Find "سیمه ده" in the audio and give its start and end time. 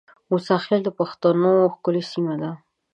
2.11-2.51